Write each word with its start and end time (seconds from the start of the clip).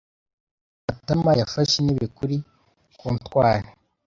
Matama 0.85 1.31
yafashe 1.39 1.73
intebe 1.79 2.07
kuri 2.17 2.35
comptoir. 2.99 3.61